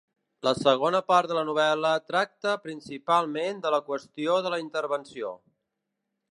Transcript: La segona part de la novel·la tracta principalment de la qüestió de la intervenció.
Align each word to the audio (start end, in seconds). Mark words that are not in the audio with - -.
La 0.45 0.51
segona 0.59 1.01
part 1.11 1.29
de 1.31 1.37
la 1.39 1.43
novel·la 1.49 1.91
tracta 2.13 2.55
principalment 2.65 3.63
de 3.67 3.75
la 3.77 3.83
qüestió 3.91 4.41
de 4.47 4.53
la 4.55 4.63
intervenció. 4.67 5.31